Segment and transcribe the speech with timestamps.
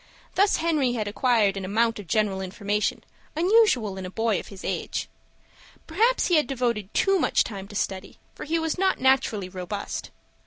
[0.33, 3.03] Thus Henry had acquired an amount of general information,
[3.35, 5.07] unusual in a boy of his age.
[5.85, 10.09] Perhaps he had devoted too much time to study, for he was not naturally robust.